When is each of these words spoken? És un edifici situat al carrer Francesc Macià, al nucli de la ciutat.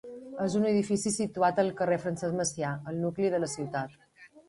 És 0.45 0.55
un 0.59 0.63
edifici 0.69 1.11
situat 1.17 1.63
al 1.65 1.71
carrer 1.83 2.01
Francesc 2.07 2.41
Macià, 2.43 2.75
al 2.93 3.01
nucli 3.07 3.35
de 3.37 3.47
la 3.47 3.55
ciutat. 3.57 3.99